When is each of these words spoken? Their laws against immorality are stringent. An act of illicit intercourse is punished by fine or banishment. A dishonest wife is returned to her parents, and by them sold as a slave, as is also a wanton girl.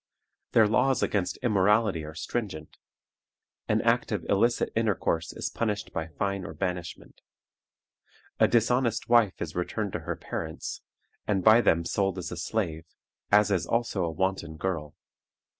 Their 0.53 0.67
laws 0.67 1.03
against 1.03 1.37
immorality 1.43 2.03
are 2.05 2.15
stringent. 2.15 2.79
An 3.67 3.81
act 3.83 4.11
of 4.11 4.25
illicit 4.27 4.71
intercourse 4.75 5.31
is 5.31 5.51
punished 5.51 5.93
by 5.93 6.07
fine 6.07 6.43
or 6.43 6.55
banishment. 6.55 7.21
A 8.39 8.47
dishonest 8.47 9.09
wife 9.09 9.39
is 9.39 9.55
returned 9.55 9.93
to 9.93 9.99
her 9.99 10.15
parents, 10.15 10.81
and 11.27 11.43
by 11.43 11.61
them 11.61 11.85
sold 11.85 12.17
as 12.17 12.31
a 12.31 12.37
slave, 12.37 12.87
as 13.31 13.51
is 13.51 13.67
also 13.67 14.03
a 14.03 14.09
wanton 14.09 14.57
girl. 14.57 14.95